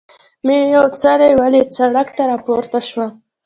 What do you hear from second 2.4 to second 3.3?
پورته شوم.